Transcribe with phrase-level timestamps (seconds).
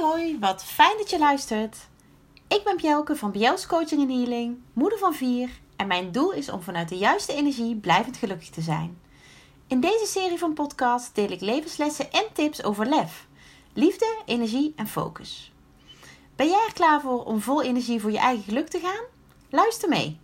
[0.00, 1.76] hoi, wat fijn dat je luistert.
[2.48, 5.50] Ik ben Bjelke van Bjels Coaching en Healing, moeder van vier.
[5.76, 8.98] En mijn doel is om vanuit de juiste energie blijvend gelukkig te zijn.
[9.66, 13.26] In deze serie van podcasts deel ik levenslessen en tips over lef,
[13.72, 15.52] liefde, energie en focus.
[16.36, 19.04] Ben jij er klaar voor om vol energie voor je eigen geluk te gaan?
[19.50, 20.18] Luister mee.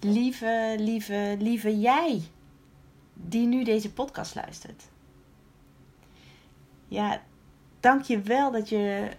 [0.00, 2.22] Lieve, lieve, lieve jij
[3.14, 4.94] die nu deze podcast luistert.
[6.88, 7.22] Ja,
[7.80, 9.10] dank je wel dat je,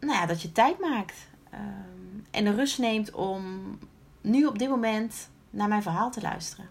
[0.00, 1.28] nou ja, dat je tijd maakt.
[1.54, 3.78] Um, en de rust neemt om
[4.20, 6.68] nu op dit moment naar mijn verhaal te luisteren.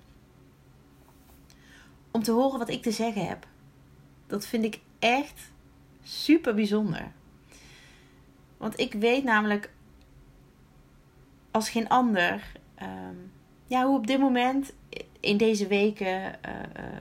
[2.12, 3.48] Om te horen wat ik te zeggen heb.
[4.28, 5.52] Dat vind ik echt
[6.04, 7.12] super bijzonder.
[8.58, 9.74] Want ik weet namelijk
[11.52, 13.32] als geen ander um,
[13.68, 14.74] ja, hoe op dit moment
[15.20, 17.00] in deze weken uh, uh,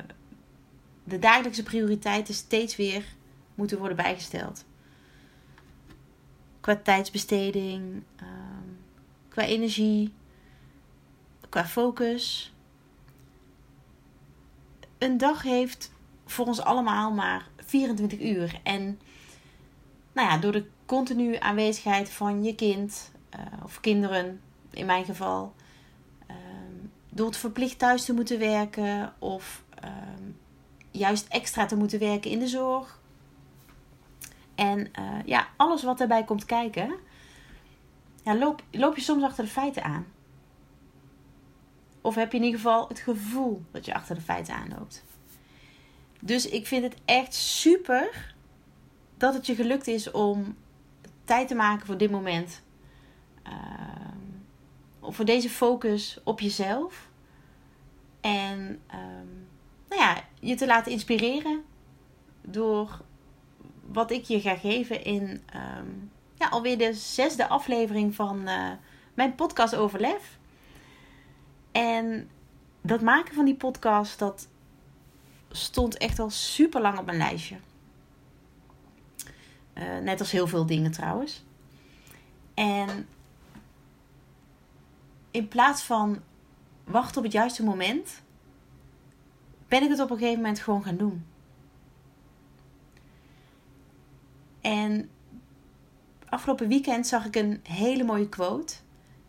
[1.04, 3.04] de dagelijkse prioriteiten steeds weer
[3.54, 4.64] moeten worden bijgesteld.
[6.60, 8.78] Qua tijdsbesteding, um,
[9.28, 10.12] qua energie,
[11.48, 12.52] qua focus.
[14.98, 15.92] Een dag heeft
[16.26, 18.60] voor ons allemaal maar 24 uur.
[18.62, 19.00] En
[20.12, 25.54] nou ja, door de continue aanwezigheid van je kind uh, of kinderen, in mijn geval,
[26.30, 30.36] um, door het verplicht thuis te moeten werken of um,
[30.98, 33.00] juist extra te moeten werken in de zorg.
[34.54, 36.94] En uh, ja, alles wat daarbij komt kijken,
[38.22, 40.06] ja, loop, loop je soms achter de feiten aan.
[42.00, 45.04] Of heb je in ieder geval het gevoel dat je achter de feiten aanloopt.
[46.20, 48.34] Dus ik vind het echt super
[49.16, 50.56] dat het je gelukt is om
[51.24, 52.62] tijd te maken voor dit moment.
[53.46, 53.52] Uh,
[55.12, 57.08] voor deze focus op jezelf.
[58.20, 58.58] En
[58.94, 59.46] um,
[59.88, 61.64] nou ja, je te laten inspireren
[62.42, 63.00] door
[63.80, 65.22] wat ik je ga geven in
[65.78, 68.70] um, ja, alweer de zesde aflevering van uh,
[69.14, 70.38] mijn podcast Overlef.
[71.72, 72.30] En
[72.80, 74.48] dat maken van die podcast, dat
[75.50, 77.56] stond echt al super lang op mijn lijstje.
[79.74, 81.44] Uh, net als heel veel dingen trouwens.
[82.54, 83.08] En
[85.30, 86.22] in plaats van
[86.84, 88.22] wachten op het juiste moment,
[89.74, 91.24] ben ik het op een gegeven moment gewoon gaan doen.
[94.60, 95.10] En
[96.28, 98.74] afgelopen weekend zag ik een hele mooie quote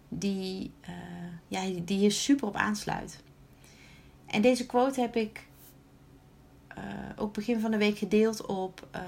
[0.09, 0.95] die, uh,
[1.47, 3.23] ja, die hier super op aansluit.
[4.25, 5.47] En deze quote heb ik
[6.77, 6.83] uh,
[7.15, 9.01] ook begin van de week gedeeld op uh,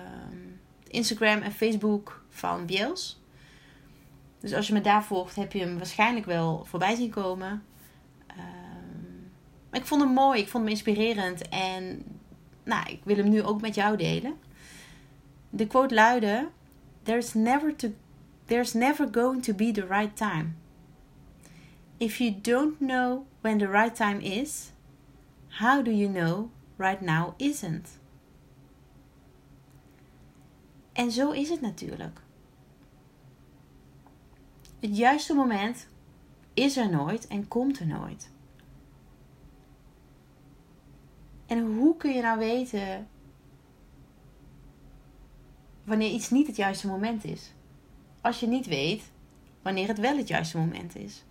[0.88, 3.22] Instagram en Facebook van Biels.
[4.40, 7.64] Dus als je me daar volgt, heb je hem waarschijnlijk wel voorbij zien komen.
[9.70, 12.04] Maar ik vond hem mooi, ik vond hem inspirerend en
[12.64, 14.36] nou, ik wil hem nu ook met jou delen.
[15.50, 16.50] De quote luidde:
[17.04, 17.88] There's never, to,
[18.46, 20.56] there's never going to be the right time.
[21.98, 24.72] If you don't know when the right time is,
[25.48, 28.00] how do you know right now isn't?
[30.94, 32.22] En zo is het natuurlijk.
[34.80, 35.88] Het juiste moment
[36.54, 38.30] is er nooit en komt er nooit.
[41.48, 43.08] En hoe kun je nou weten
[45.84, 47.54] wanneer iets niet het juiste moment is?
[48.22, 49.12] Als je niet weet
[49.62, 51.26] wanneer het wel het juiste moment is.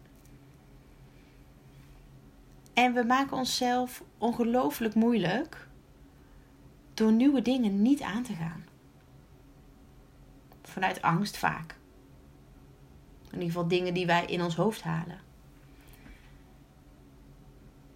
[2.74, 5.68] En we maken onszelf ongelooflijk moeilijk
[6.94, 8.64] door nieuwe dingen niet aan te gaan.
[10.62, 11.76] Vanuit angst vaak.
[13.24, 15.20] In ieder geval dingen die wij in ons hoofd halen.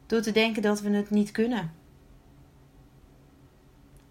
[0.07, 1.80] Door te denken dat we het niet kunnen.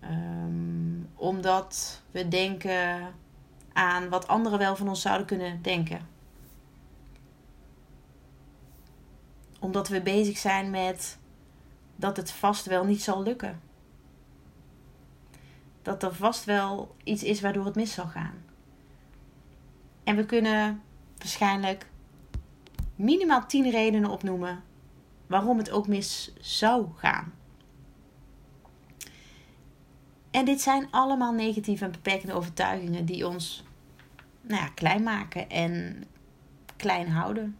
[0.03, 3.13] Um, omdat we denken
[3.73, 6.07] aan wat anderen wel van ons zouden kunnen denken.
[9.59, 11.17] Omdat we bezig zijn met
[11.95, 13.61] dat het vast wel niet zal lukken.
[15.81, 18.43] Dat er vast wel iets is waardoor het mis zal gaan.
[20.03, 20.81] En we kunnen
[21.17, 21.87] waarschijnlijk
[22.95, 24.63] minimaal 10 redenen opnoemen
[25.27, 27.33] waarom het ook mis zou gaan.
[30.31, 33.63] En dit zijn allemaal negatieve en beperkende overtuigingen die ons
[34.41, 36.03] nou ja, klein maken en
[36.75, 37.57] klein houden.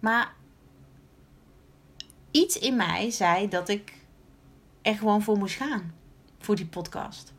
[0.00, 0.34] Maar
[2.30, 4.00] iets in mij zei dat ik
[4.82, 5.94] er gewoon voor moest gaan.
[6.38, 7.32] Voor die podcast.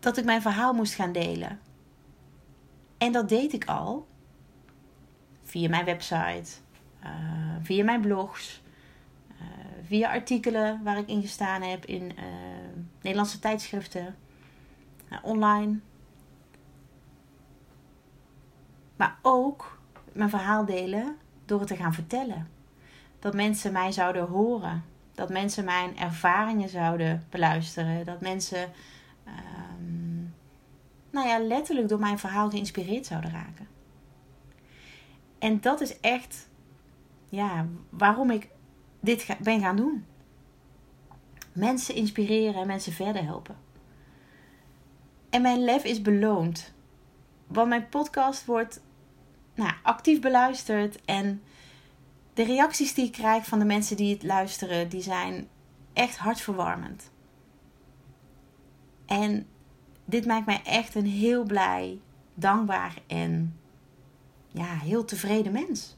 [0.00, 1.60] dat ik mijn verhaal moest gaan delen.
[2.98, 4.06] En dat deed ik al
[5.42, 6.50] via mijn website,
[7.04, 8.59] uh, via mijn blogs,
[9.86, 12.12] via artikelen waar ik in gestaan heb in
[13.00, 14.16] Nederlandse tijdschriften,
[15.22, 15.78] online.
[18.96, 19.80] Maar ook
[20.12, 22.48] mijn verhaal delen door het te gaan vertellen.
[23.18, 24.84] Dat mensen mij zouden horen.
[25.14, 28.04] Dat mensen mijn ervaringen zouden beluisteren.
[28.04, 28.72] Dat mensen,
[29.26, 30.34] um,
[31.10, 33.68] nou ja, letterlijk door mijn verhaal geïnspireerd zouden raken.
[35.38, 36.48] En dat is echt,
[37.28, 38.48] ja, waarom ik
[39.00, 40.04] dit ben gaan doen.
[41.52, 43.56] Mensen inspireren en mensen verder helpen.
[45.30, 46.72] En mijn lef is beloond.
[47.46, 48.80] Want mijn podcast wordt
[49.54, 51.04] nou, actief beluisterd.
[51.04, 51.42] En
[52.34, 55.48] de reacties die ik krijg van de mensen die het luisteren, die zijn
[55.92, 57.10] echt hartverwarmend.
[59.06, 59.46] En
[60.04, 62.00] dit maakt mij echt een heel blij,
[62.34, 63.58] dankbaar en
[64.48, 65.96] ja, heel tevreden mens.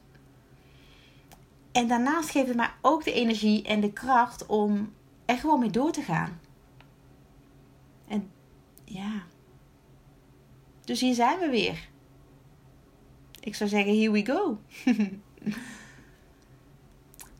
[1.73, 4.93] En daarnaast geeft het mij ook de energie en de kracht om
[5.25, 6.39] er gewoon mee door te gaan.
[8.07, 8.31] En
[8.83, 9.23] ja.
[10.85, 11.89] Dus hier zijn we weer.
[13.39, 14.59] Ik zou zeggen, here we go.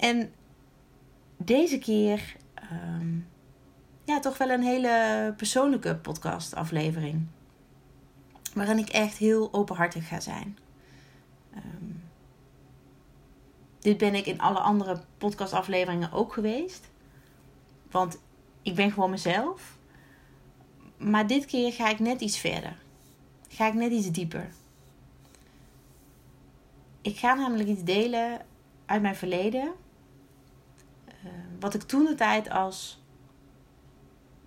[0.10, 0.34] en
[1.38, 3.18] deze keer, ehm,
[4.04, 7.28] ja, toch wel een hele persoonlijke podcastaflevering.
[8.54, 10.58] Waarin ik echt heel openhartig ga zijn.
[13.84, 16.90] Dit ben ik in alle andere podcastafleveringen ook geweest.
[17.92, 18.22] Want
[18.62, 19.78] ik ben gewoon mezelf.
[20.98, 22.76] Maar dit keer ga ik net iets verder.
[23.48, 24.50] Ga ik net iets dieper.
[27.02, 28.46] Ik ga namelijk iets delen
[28.86, 29.74] uit mijn verleden.
[31.08, 33.02] Uh, wat ik toen de tijd als,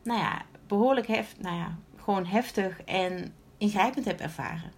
[0.03, 4.73] nou ja, behoorlijk heft, nou ja, gewoon heftig en ingrijpend heb ervaren.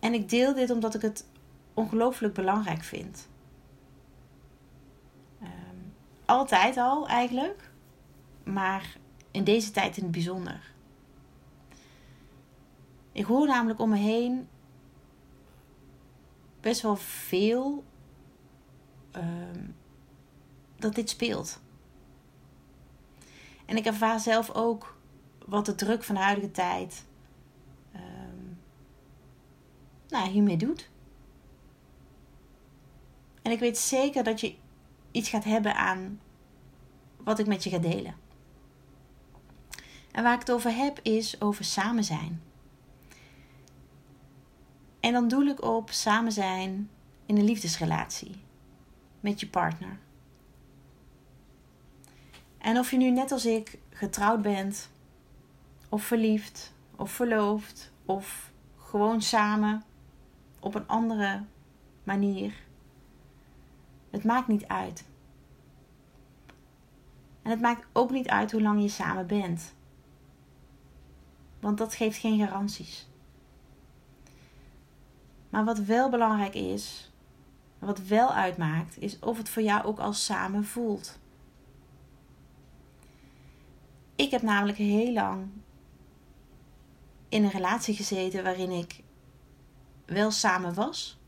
[0.00, 1.26] En ik deel dit omdat ik het
[1.74, 3.28] ongelooflijk belangrijk vind.
[5.42, 5.94] Um,
[6.24, 7.70] altijd al eigenlijk,
[8.44, 8.96] maar
[9.30, 10.72] in deze tijd in het bijzonder.
[13.12, 14.48] Ik hoor namelijk om me heen
[16.60, 17.84] best wel veel
[19.10, 19.64] ehm,
[20.76, 21.62] dat dit speelt.
[23.66, 24.96] En ik ervaar zelf ook
[25.46, 27.04] wat de druk van de huidige tijd
[27.94, 28.58] um,
[30.08, 30.90] nou, hiermee doet.
[33.44, 34.54] En ik weet zeker dat je
[35.10, 36.20] iets gaat hebben aan
[37.16, 38.14] wat ik met je ga delen.
[40.12, 42.42] En waar ik het over heb is over samen zijn.
[45.00, 46.90] En dan doe ik op samen zijn
[47.26, 48.34] in een liefdesrelatie
[49.20, 49.98] met je partner.
[52.58, 54.90] En of je nu net als ik getrouwd bent,
[55.88, 59.82] of verliefd, of verloofd, of gewoon samen
[60.60, 61.44] op een andere
[62.04, 62.54] manier.
[64.14, 65.04] Het maakt niet uit.
[67.42, 69.74] En het maakt ook niet uit hoe lang je samen bent.
[71.60, 73.08] Want dat geeft geen garanties.
[75.48, 77.12] Maar wat wel belangrijk is,
[77.78, 81.18] wat wel uitmaakt, is of het voor jou ook als samen voelt.
[84.16, 85.46] Ik heb namelijk heel lang
[87.28, 89.02] in een relatie gezeten waarin ik
[90.04, 91.18] wel samen was,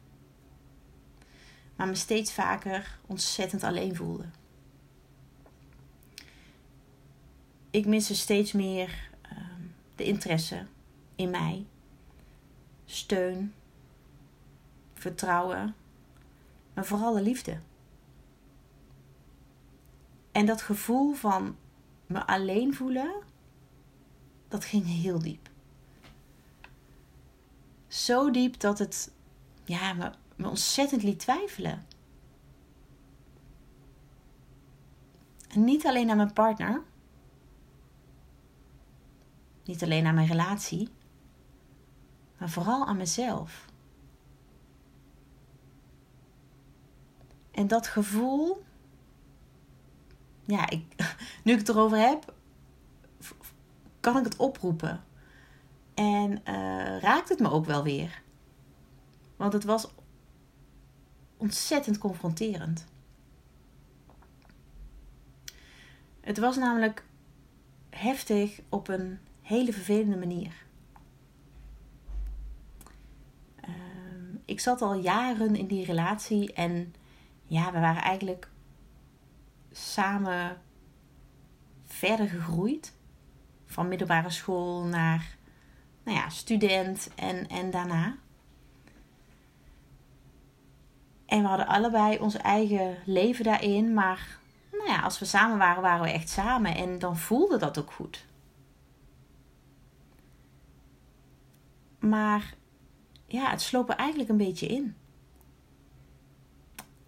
[1.77, 4.25] maar me steeds vaker ontzettend alleen voelde.
[7.71, 9.63] Ik miste steeds meer ehm,
[9.95, 10.67] de interesse
[11.15, 11.67] in mij,
[12.85, 13.55] steun,
[14.95, 15.75] vertrouwen,
[16.75, 17.59] maar vooral de liefde.
[20.33, 21.57] En dat gevoel van
[22.07, 23.23] me alleen voelen,
[24.49, 25.49] dat ging heel diep.
[27.89, 29.11] Zo diep dat het
[29.65, 31.87] ja, me, me ontzettend liet twijfelen.
[35.49, 36.83] En niet alleen aan mijn partner,
[39.65, 40.89] niet alleen aan mijn relatie,
[42.39, 43.65] maar vooral aan mezelf.
[47.51, 48.65] En dat gevoel,
[50.45, 50.95] ja, ik,
[51.45, 52.35] nu ik het erover heb,
[54.01, 55.05] kan ik het oproepen.
[55.95, 58.23] En uh, raakt het me ook wel weer.
[59.37, 59.89] Want het was
[61.37, 62.87] ontzettend confronterend.
[66.21, 67.05] Het was namelijk
[67.91, 70.65] heftig op een hele vervelende manier.
[73.61, 76.95] Ehm, ik zat al jaren in die relatie en
[77.45, 78.49] ja, we waren eigenlijk
[79.73, 80.61] samen
[81.85, 82.95] verder gegroeid.
[83.67, 85.37] Van middelbare school naar
[86.05, 88.17] nou ja, student en, en daarna.
[91.27, 93.95] En we hadden allebei ons eigen leven daarin.
[93.95, 94.39] Maar
[94.73, 96.75] nou ja, als we samen waren, waren we echt samen.
[96.75, 98.27] En dan voelde dat ook goed.
[101.99, 102.55] Maar
[103.27, 104.97] ja, het sloop er eigenlijk een beetje in.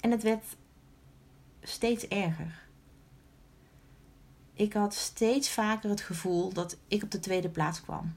[0.01, 0.45] En het werd
[1.63, 2.67] steeds erger.
[4.53, 8.15] Ik had steeds vaker het gevoel dat ik op de tweede plaats kwam.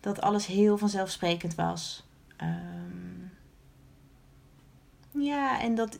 [0.00, 2.06] Dat alles heel vanzelfsprekend was.
[2.42, 3.27] Um,
[5.20, 5.98] ja, en dat,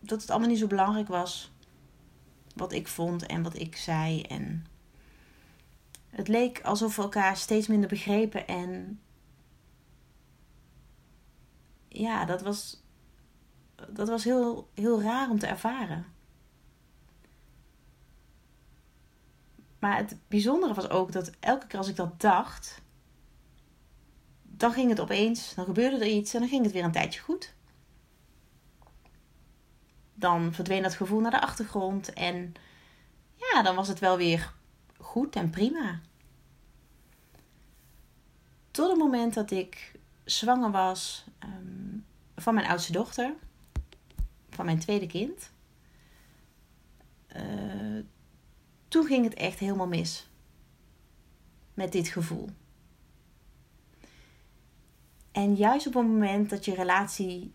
[0.00, 1.52] dat het allemaal niet zo belangrijk was.
[2.54, 4.22] Wat ik vond en wat ik zei.
[4.22, 4.66] En
[6.10, 8.46] het leek alsof we elkaar steeds minder begrepen.
[8.46, 9.00] En
[11.88, 12.82] ja, dat was,
[13.88, 16.06] dat was heel, heel raar om te ervaren.
[19.78, 22.81] Maar het bijzondere was ook dat elke keer als ik dat dacht,
[24.56, 27.20] dan ging het opeens, dan gebeurde er iets en dan ging het weer een tijdje
[27.20, 27.54] goed.
[30.14, 32.54] Dan verdween dat gevoel naar de achtergrond en
[33.34, 34.52] ja, dan was het wel weer
[34.98, 36.00] goed en prima.
[38.70, 39.92] Tot het moment dat ik
[40.24, 41.98] zwanger was ehm,
[42.36, 43.34] van mijn oudste dochter,
[44.50, 45.50] van mijn tweede kind.
[47.36, 48.04] Uh,
[48.88, 50.28] toen ging het echt helemaal mis.
[51.74, 52.48] Met dit gevoel.
[55.42, 57.54] En juist op het moment dat je relatie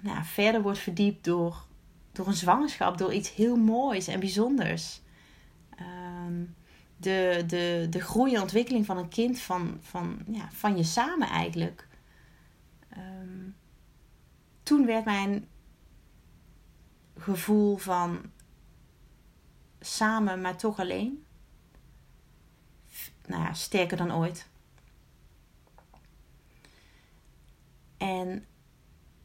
[0.00, 1.66] nou, verder wordt verdiept door,
[2.12, 5.00] door een zwangerschap, door iets heel moois en bijzonders.
[5.76, 6.44] Ehm,
[6.96, 11.28] de, de, de groei en ontwikkeling van een kind, van, van, ja, van je samen
[11.28, 11.88] eigenlijk.
[12.96, 13.56] Um,
[14.62, 15.48] toen werd mijn
[17.16, 18.20] gevoel van
[19.80, 21.24] samen, maar toch alleen.
[23.26, 24.48] Nou ja, sterker dan ooit.
[27.98, 28.46] En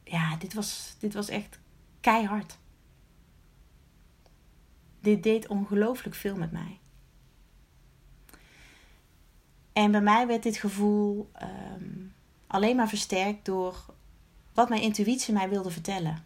[0.04, 1.58] ja, dit was, dit was echt
[2.00, 2.58] keihard.
[5.00, 6.78] Dit deed ongelooflijk veel met mij.
[9.72, 12.06] En bij mij werd dit gevoel ehm,
[12.46, 13.84] alleen maar versterkt door
[14.52, 16.24] wat mijn intuïtie mij wilde vertellen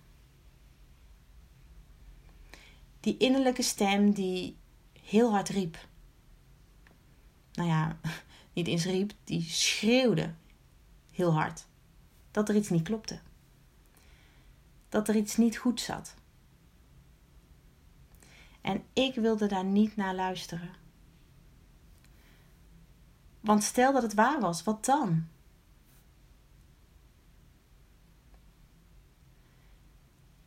[3.01, 4.57] die innerlijke stem die
[5.03, 5.89] heel hard riep.
[7.53, 7.99] Nou ja,
[8.53, 10.35] niet eens riep, die schreeuwde
[11.13, 11.67] heel hard
[12.39, 13.21] dat er iets niet klopte.
[14.89, 16.15] Dat er iets niet goed zat.
[18.61, 20.71] En ik wilde daar niet naar luisteren.
[23.41, 25.29] Want stel dat het waar was, wat dan?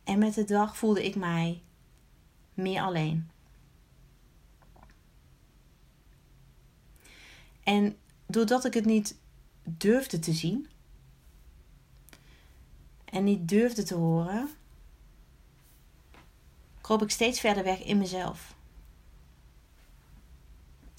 [0.04, 1.62] En met de dag voelde ik mij
[2.54, 3.30] meer alleen.
[7.62, 7.96] En
[8.26, 9.18] doordat ik het niet
[9.62, 10.70] durfde te zien
[13.12, 14.50] en niet durfde te horen,
[16.80, 18.54] kroop ik steeds verder weg in mezelf.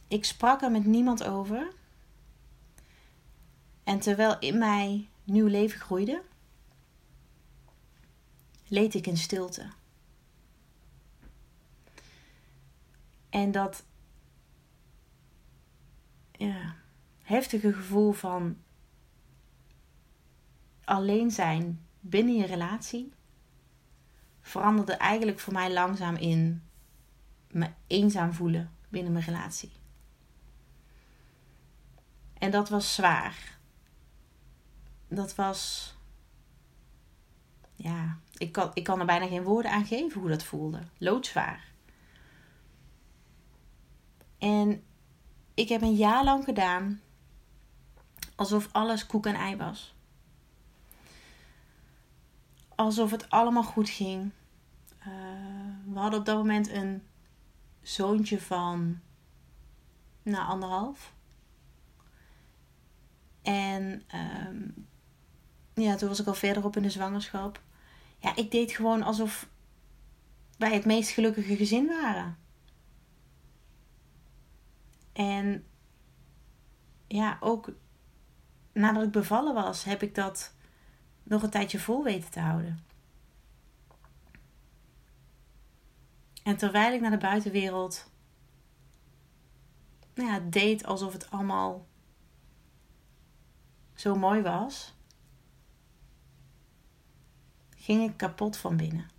[0.07, 1.73] Ik sprak er met niemand over.
[3.83, 6.21] En terwijl in mij nieuw leven groeide,
[8.67, 9.69] leed ik in stilte.
[13.29, 13.83] En dat
[16.31, 16.75] ja,
[17.21, 18.57] heftige gevoel van
[20.83, 23.13] alleen zijn binnen je relatie
[24.41, 26.63] veranderde eigenlijk voor mij langzaam in
[27.47, 29.71] me eenzaam voelen binnen mijn relatie.
[32.33, 33.57] En dat was zwaar.
[35.07, 35.93] Dat was.
[37.75, 40.79] Ja, ik kan, ik kan er bijna geen woorden aan geven hoe dat voelde.
[40.97, 41.71] Loodzwaar.
[44.37, 44.83] En
[45.53, 47.01] ik heb een jaar lang gedaan
[48.35, 49.92] alsof alles koek en ei was.
[52.83, 54.31] Alsof het allemaal goed ging.
[54.99, 55.07] Uh,
[55.93, 57.03] we hadden op dat moment een
[57.81, 58.99] zoontje van
[60.23, 61.13] nou, anderhalf.
[63.41, 64.87] En um,
[65.73, 67.61] ja, toen was ik al verderop in de zwangerschap.
[68.19, 69.49] Ja, ik deed gewoon alsof
[70.57, 72.37] wij het meest gelukkige gezin waren.
[75.13, 75.65] En
[77.07, 77.71] ja, ook
[78.73, 80.53] nadat ik bevallen was, heb ik dat
[81.23, 82.79] nog een tijdje vol weten te houden.
[86.43, 88.11] En terwijl ik naar de buitenwereld
[90.13, 91.87] nou ja, deed alsof het allemaal
[93.93, 94.93] zo mooi was,
[97.75, 99.11] ging ik kapot van binnen.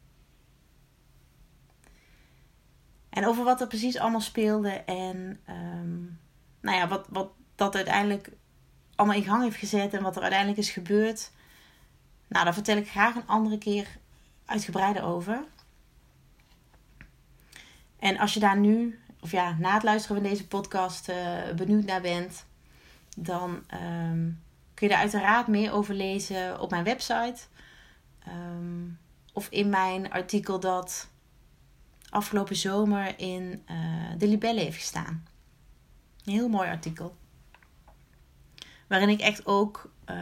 [3.08, 6.02] En over wat er precies allemaal speelde en ehm,
[6.60, 8.30] nou ja, wat, wat dat uiteindelijk
[8.94, 11.32] allemaal in gang heeft gezet en wat er uiteindelijk is gebeurd,
[12.28, 13.98] Nou, daar vertel ik graag een andere keer
[14.44, 15.44] uitgebreider over.
[17.98, 21.84] En als je daar nu, of ja, na het luisteren van deze podcast uh, benieuwd
[21.84, 22.46] naar bent,
[23.16, 24.42] dan um,
[24.74, 27.40] kun je daar uiteraard meer over lezen op mijn website.
[28.28, 28.98] Um,
[29.32, 31.08] of in mijn artikel dat
[32.10, 35.26] afgelopen zomer in uh, de Libelle heeft gestaan.
[36.24, 37.16] Een heel mooi artikel.
[38.86, 40.16] Waarin ik echt ook uh,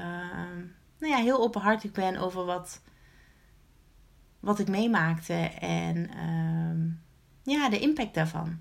[1.02, 2.80] nou ja, heel openhartig ben over wat,
[4.40, 8.60] wat ik meemaakte en uh, ja, de impact daarvan.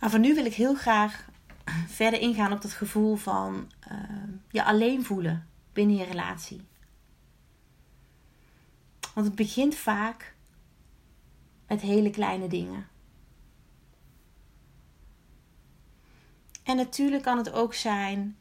[0.00, 1.28] Maar voor nu wil ik heel graag
[2.00, 3.98] verder ingaan op dat gevoel van uh,
[4.50, 6.66] je alleen voelen binnen je relatie.
[9.14, 10.34] Want het begint vaak
[11.66, 12.88] met hele kleine dingen.
[16.62, 18.36] En natuurlijk kan het ook zijn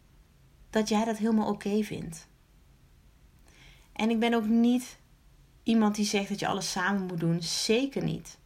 [0.70, 2.28] dat jij dat helemaal oké vindt.
[3.94, 5.00] En ik ben ook niet
[5.64, 7.44] iemand die zegt dat je alles samen moet doen.
[7.44, 8.38] Zeker niet.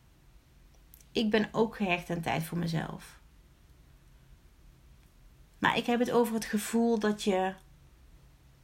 [1.11, 3.19] Ik ben ook gehecht aan tijd voor mezelf.
[5.59, 7.53] Maar ik heb het over het gevoel dat je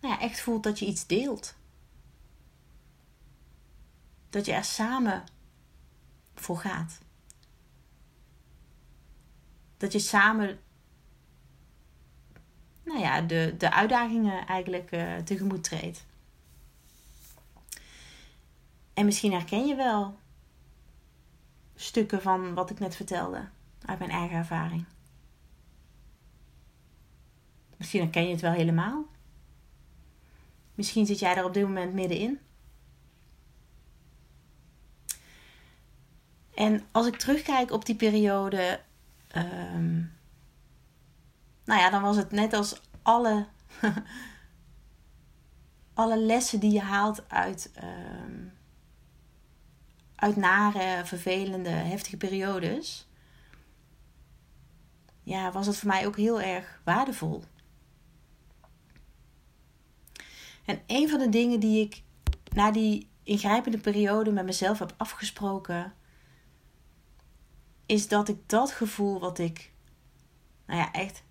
[0.01, 1.55] nou ja, echt voelt dat je iets deelt.
[4.29, 5.23] Dat je er samen
[6.35, 6.99] voor gaat.
[9.77, 10.59] Dat je samen
[12.87, 16.05] nou ja, de, de uitdagingen eigenlijk uh, tegemoet treedt.
[18.93, 20.19] En misschien herken je wel
[21.75, 23.47] stukken van wat ik net vertelde
[23.85, 24.85] uit mijn eigen ervaring.
[27.77, 29.05] Misschien herken je het wel helemaal.
[30.75, 32.39] Misschien zit jij er op dit moment middenin.
[36.53, 38.79] En als ik terugkijk op die periode,
[39.35, 40.16] um,
[41.67, 43.47] nou ja, dan was het net als alle,
[45.93, 48.53] alle lessen die je haalt uit, um,
[50.15, 53.07] uit nare, vervelende, heftige periodes.
[55.23, 57.43] Ja, was het voor mij ook heel erg waardevol.
[60.65, 62.03] En een van de dingen die ik
[62.53, 65.93] na die ingrijpende periode met mezelf heb afgesproken,
[67.85, 69.71] is dat ik dat gevoel wat ik,
[70.65, 71.23] nou ja, echt,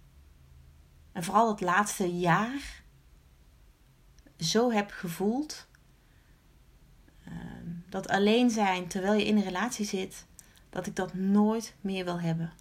[1.17, 2.83] en vooral het laatste jaar,
[4.39, 5.67] zo heb gevoeld.
[7.25, 10.27] Ehm, dat alleen zijn terwijl je in een relatie zit,
[10.71, 12.53] dat ik dat nooit meer wil hebben.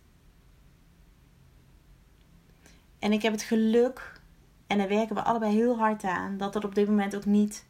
[2.99, 4.21] En ik heb het geluk
[4.67, 6.37] en daar werken we allebei heel hard aan.
[6.37, 7.65] Dat dat op dit moment ook niet.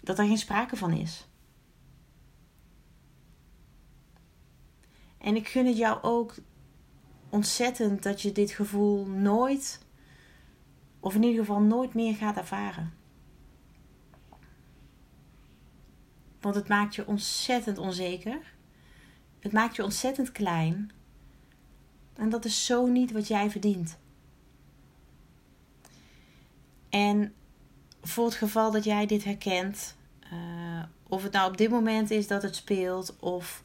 [0.00, 1.28] Dat er geen sprake van is.
[5.18, 6.34] En ik gun het jou ook
[7.28, 9.80] ontzettend dat je dit gevoel nooit,
[11.00, 12.92] of in ieder geval nooit meer gaat ervaren.
[16.40, 18.54] Want het maakt je ontzettend onzeker.
[19.38, 20.90] Het maakt je ontzettend klein.
[22.14, 23.98] En dat is zo niet wat jij verdient.
[26.88, 27.34] En
[28.02, 29.96] voor het geval dat jij dit herkent,
[30.32, 33.62] uh, of het nou op dit moment is dat het speelt, of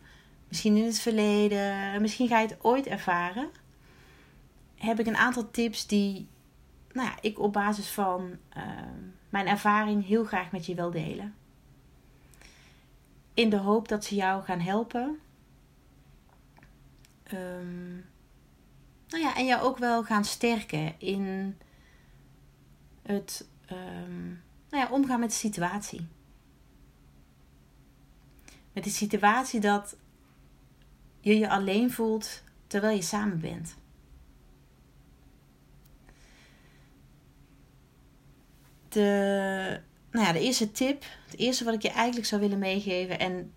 [0.54, 3.50] misschien in het verleden, misschien ga je het ooit ervaren,
[4.76, 6.28] heb ik een aantal tips die
[6.92, 8.64] nou ja, ik op basis van uh,
[9.30, 11.36] mijn ervaring heel graag met je wil delen.
[13.34, 15.20] In de hoop dat ze jou gaan helpen.
[17.34, 18.06] Um,
[19.08, 21.58] nou ja, en jou ook wel gaan sterken in
[23.02, 26.08] het um, nou ja, omgaan met de situatie.
[28.74, 29.96] Met de situatie dat
[31.24, 33.76] je je alleen voelt terwijl je samen bent.
[38.90, 39.80] De,
[40.12, 43.54] nou ja, de eerste tip, het eerste wat ik je eigenlijk zou willen meegeven, en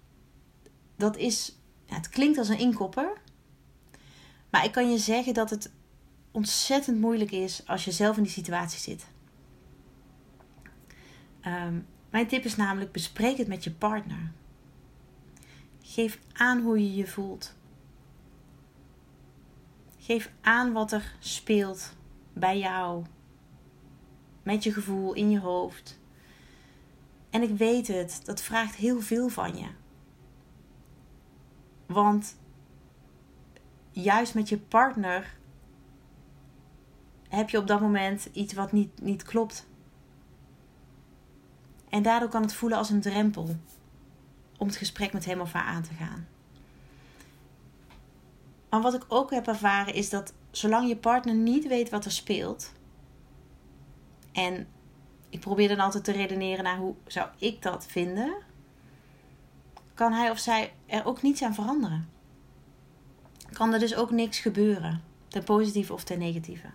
[0.96, 3.12] dat is, het klinkt als een inkopper,
[4.50, 5.72] maar ik kan je zeggen dat het
[6.30, 9.06] ontzettend moeilijk is als je zelf in die situatie zit.
[11.46, 14.32] Um, mijn tip is namelijk: bespreek het met je partner.
[15.82, 17.55] Geef aan hoe je je voelt.
[20.06, 21.96] Geef aan wat er speelt
[22.32, 23.04] bij jou,
[24.42, 26.00] met je gevoel in je hoofd.
[27.30, 29.66] En ik weet het, dat vraagt heel veel van je.
[31.86, 32.36] Want
[33.90, 35.36] juist met je partner
[37.28, 39.68] heb je op dat moment iets wat niet, niet klopt.
[41.88, 43.56] En daardoor kan het voelen als een drempel
[44.58, 46.35] om het gesprek met hem of haar aan te gaan.
[48.76, 52.10] Maar wat ik ook heb ervaren is dat zolang je partner niet weet wat er
[52.10, 52.72] speelt,
[54.32, 54.68] En
[55.28, 58.36] ik probeer dan altijd te redeneren naar hoe zou ik dat vinden.
[59.94, 62.08] Kan hij of zij er ook niets aan veranderen?
[63.52, 66.68] Kan er dus ook niks gebeuren, ten positieve of ten negatieve?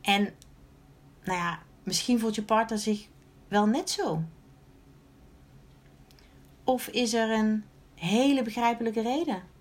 [0.00, 0.22] En
[1.24, 3.08] nou ja, misschien voelt je partner zich
[3.48, 4.22] wel net zo.
[6.64, 9.54] Of is er een hele begrijpelijke reden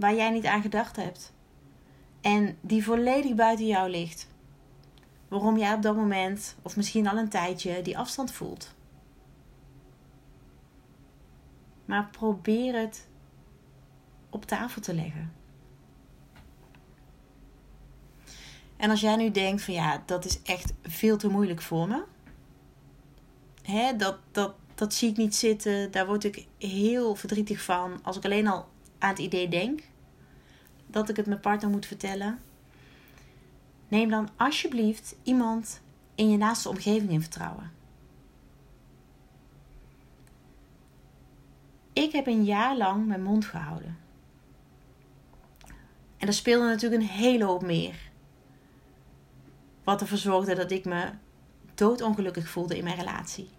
[0.00, 1.32] waar jij niet aan gedacht hebt
[2.20, 4.28] en die volledig buiten jou ligt?
[5.28, 8.74] Waarom jij op dat moment, of misschien al een tijdje, die afstand voelt.
[11.84, 13.08] Maar probeer het
[14.30, 15.32] op tafel te leggen.
[18.76, 22.04] En als jij nu denkt van ja, dat is echt veel te moeilijk voor me.
[23.62, 25.90] Hè, dat, dat, dat zie ik niet zitten.
[25.90, 28.00] Daar word ik heel verdrietig van.
[28.02, 29.80] Als ik alleen al aan het idee denk
[30.90, 32.38] dat ik het mijn partner moet vertellen.
[33.88, 35.80] Neem dan alsjeblieft iemand
[36.14, 37.72] in je naaste omgeving in vertrouwen.
[41.92, 43.98] Ik heb een jaar lang mijn mond gehouden.
[46.16, 48.10] En er speelde natuurlijk een hele hoop meer.
[49.84, 51.10] Wat ervoor zorgde dat ik me
[51.74, 53.50] doodongelukkig voelde in mijn relatie.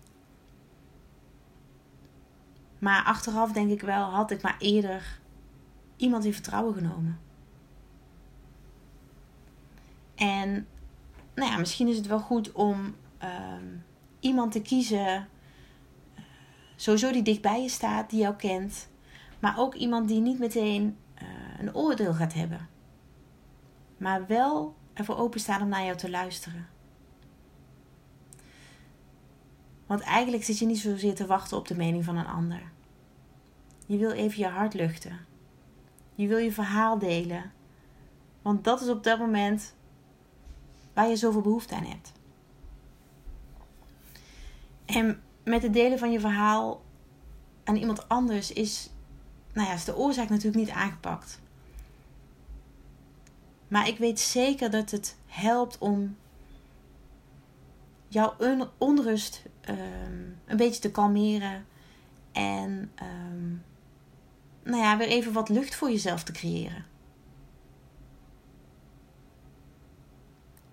[2.79, 5.19] Maar achteraf denk ik wel, had ik maar eerder
[6.01, 7.19] iemand in vertrouwen genomen.
[10.15, 10.67] En
[11.35, 13.65] nou ja, misschien is het wel goed om ehm,
[14.19, 15.27] iemand te kiezen,
[16.15, 16.23] uh,
[16.75, 18.89] sowieso die dicht bij je staat, die jou kent,
[19.39, 21.27] maar ook iemand die niet meteen uh,
[21.59, 22.69] een oordeel gaat hebben,
[23.97, 26.67] maar wel ervoor openstaan om naar jou te luisteren.
[29.85, 32.61] Want eigenlijk zit je niet zozeer te wachten op de mening van een ander.
[33.85, 35.29] Je wil even je hart luchten.
[36.21, 37.51] Je wil je verhaal delen.
[38.41, 39.73] Want dat is op dat moment
[40.93, 42.11] waar je zoveel behoefte aan hebt.
[44.85, 46.81] En met het delen van je verhaal
[47.63, 48.89] aan iemand anders is,
[49.53, 51.39] nou ja, is de oorzaak natuurlijk niet aangepakt.
[53.67, 56.17] Maar ik weet zeker dat het helpt om
[58.07, 58.35] jouw
[58.77, 61.65] onrust um, een beetje te kalmeren.
[62.31, 63.63] En um,
[64.63, 66.85] nou ja, weer even wat lucht voor jezelf te creëren.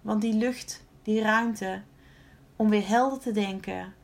[0.00, 1.82] Want die lucht, die ruimte
[2.56, 3.94] om weer helder te denken,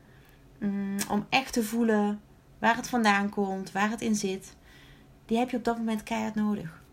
[0.59, 2.21] um, om echt te voelen
[2.59, 4.55] waar het vandaan komt, waar het in zit,
[5.25, 6.83] die heb je op dat moment keihard nodig.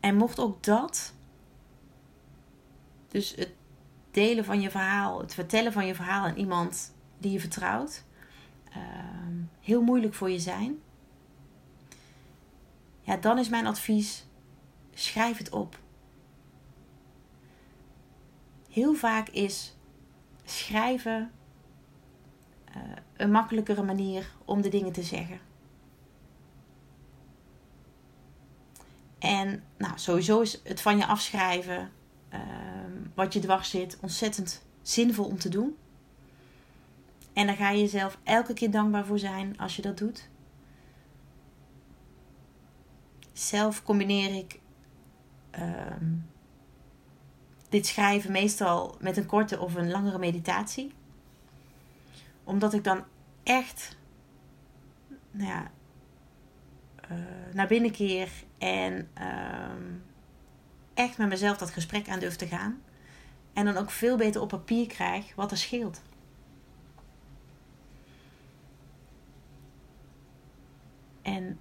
[0.00, 1.14] En mocht ook dat,
[3.08, 3.52] dus het
[4.10, 8.04] delen van je verhaal, het vertellen van je verhaal aan iemand die je vertrouwt,
[9.60, 10.78] heel moeilijk voor je zijn,
[13.00, 14.26] ja, dan is mijn advies:
[14.94, 15.78] schrijf het op.
[18.70, 19.76] Heel vaak is
[20.44, 21.32] schrijven
[22.76, 22.82] uh,
[23.16, 25.40] een makkelijkere manier om de dingen te zeggen.
[29.18, 31.90] En nou, sowieso is het van je afschrijven,
[32.28, 35.76] ehm, wat je dwars zit, ontzettend zinvol om te doen.
[37.32, 40.30] En daar ga je jezelf elke keer dankbaar voor zijn als je dat doet.
[43.32, 44.60] Zelf combineer ik
[45.50, 46.14] ehm,
[47.68, 50.92] dit schrijven meestal met een korte of een langere meditatie.
[52.44, 53.04] Omdat ik dan
[53.42, 53.96] echt
[55.30, 55.70] nou ja,
[57.10, 57.18] uh,
[57.54, 59.82] naar binnen keer en ehm,
[60.94, 62.82] echt met mezelf dat gesprek aan durf te gaan.
[63.52, 66.02] En dan ook veel beter op papier krijg wat er scheelt.
[71.22, 71.58] En,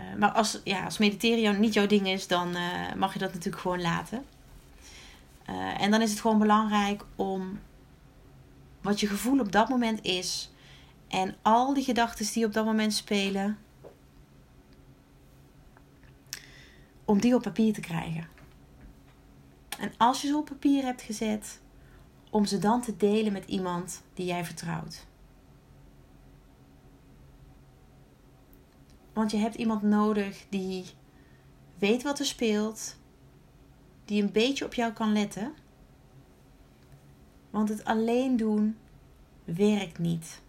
[0.00, 3.32] uh, maar als, ja, als mediteren niet jouw ding is, dan uh, mag je dat
[3.32, 4.24] natuurlijk gewoon laten.
[5.50, 7.58] Uh, en dan is het gewoon belangrijk om
[8.80, 10.50] wat je gevoel op dat moment is.
[11.08, 13.58] En al die gedachten die op dat moment spelen,
[17.04, 18.28] om die op papier te krijgen.
[19.78, 21.60] En als je ze op papier hebt gezet,
[22.30, 25.05] om ze dan te delen met iemand die jij vertrouwt.
[29.16, 30.84] Want je hebt iemand nodig die
[31.78, 32.96] weet wat er speelt,
[34.04, 35.54] die een beetje op jou kan letten.
[37.50, 38.76] Want het alleen doen
[39.44, 40.42] werkt niet.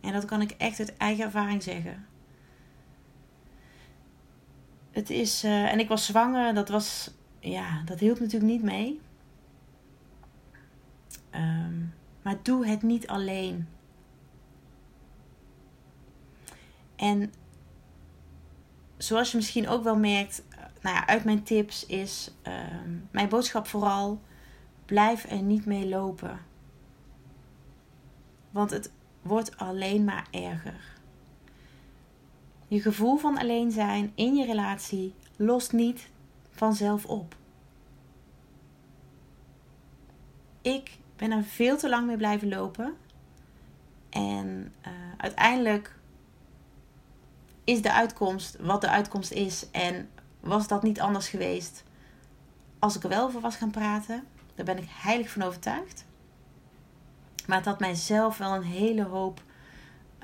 [0.00, 2.06] En dat kan ik echt uit eigen ervaring zeggen.
[4.90, 9.00] Het is, uh, en ik was zwanger, dat was, ja, dat hielp natuurlijk niet mee.
[11.34, 13.68] Um, maar doe het niet alleen.
[16.96, 17.32] En
[19.06, 20.42] zoals je misschien ook wel merkt,
[20.80, 24.20] nou ja, uit mijn tips is ehm, mijn boodschap vooral:
[24.84, 26.38] blijf er niet mee lopen.
[28.50, 28.90] Want het
[29.22, 30.92] wordt alleen maar erger.
[32.68, 36.08] Je gevoel van alleen zijn in je relatie lost niet
[36.50, 37.36] vanzelf op.
[40.62, 42.96] Ik ben er veel te lang mee blijven lopen.
[44.10, 45.96] En uh, uiteindelijk
[47.64, 49.70] is de uitkomst wat de uitkomst is.
[49.70, 51.84] En was dat niet anders geweest
[52.84, 54.24] als ik er wel over was gaan praten.
[54.54, 56.04] Daar ben ik heilig van overtuigd.
[57.46, 59.42] Maar het had mijzelf wel een hele hoop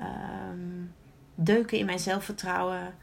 [0.01, 0.93] um,
[1.35, 2.95] deuken in mijn zelfvertrouwen,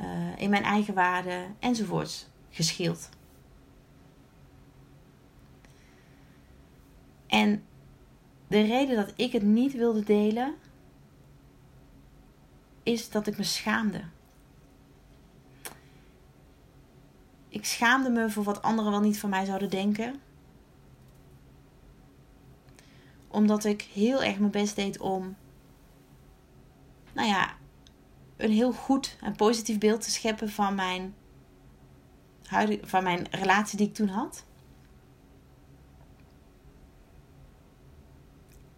[0.00, 3.08] uh, in mijn eigen waarde enzovoorts geschild.
[7.26, 7.64] En
[8.48, 10.54] de reden dat ik het niet wilde delen,
[12.82, 14.04] is dat ik me schaamde.
[17.48, 20.20] Ik schaamde me voor wat anderen wel niet van mij zouden denken.
[23.28, 25.36] Omdat ik heel erg mijn best deed om,
[27.12, 27.56] nou ja,
[28.36, 31.14] een heel goed en positief beeld te scheppen van mijn,
[32.82, 34.44] van mijn relatie die ik toen had.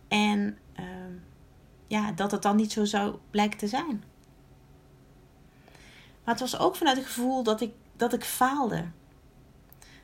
[0.08, 0.58] En
[1.94, 4.04] ja, dat het dan niet zo zou blijken te zijn.
[6.24, 8.84] Maar het was ook vanuit het gevoel dat ik, dat ik faalde.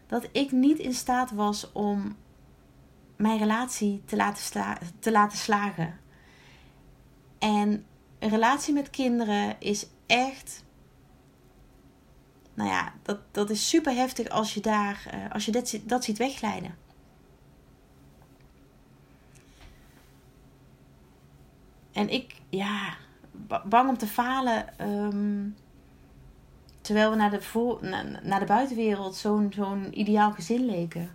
[0.07, 2.17] Dat ik niet in staat was om
[3.17, 5.99] mijn relatie te laten, sla te laten slagen.
[7.39, 7.87] En
[8.19, 10.65] een relatie met kinderen is echt.
[12.55, 16.05] Nou ja, dat, dat is super heftig als je, daar, uh, als je dat, dat
[16.05, 16.77] ziet wegglijden.
[21.93, 22.97] En ik, ja,
[23.65, 24.89] bang om te falen.
[24.91, 25.57] Um,
[26.81, 31.11] terwijl we naar de, naar de buitenwereld zo'n zo'n ideaal gezin leken.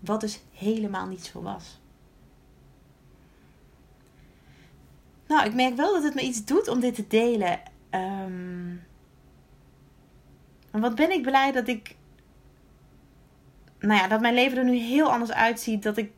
[0.00, 1.80] Wat dus helemaal niet zo was.
[5.26, 7.60] Nou, ik merk wel dat het me iets doet om dit te delen.
[7.90, 8.82] Um,
[10.70, 11.96] wat ben ik blij dat ik.
[13.78, 15.82] Nou ja, dat mijn leven er nu heel anders uitziet.
[15.82, 16.12] Dat ik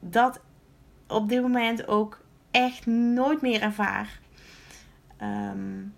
[0.00, 0.40] dat
[1.10, 2.20] op dit moment ook
[2.50, 4.20] echt nooit meer ervaar.
[5.22, 5.94] Um,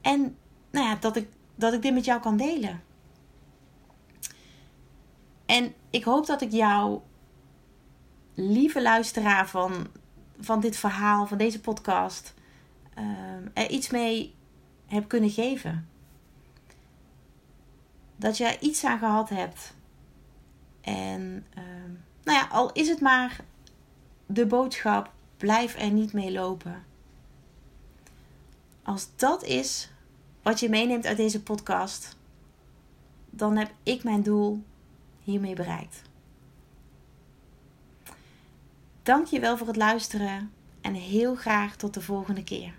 [0.00, 0.36] en
[0.70, 2.82] nou ja, dat ik, dat ik dit met jou kan delen.
[5.46, 7.00] En ik hoop dat ik jou,
[8.34, 9.86] lieve luisteraar van,
[10.40, 12.34] van dit verhaal, van deze podcast,
[12.98, 14.34] um, er iets mee
[14.86, 15.88] heb kunnen geven.
[18.16, 19.74] Dat je er iets aan gehad hebt.
[20.80, 23.44] En um, nou ja, al is het maar
[24.26, 26.84] de boodschap: blijf er niet mee lopen.
[28.82, 29.90] Als dat is
[30.42, 32.16] wat je meeneemt uit deze podcast,
[33.30, 34.62] dan heb ik mijn doel
[35.22, 36.02] hiermee bereikt.
[39.02, 42.74] Dank je wel voor het luisteren en heel graag tot de volgende keer.